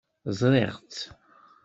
Ẓriɣ-tt. 0.39 1.01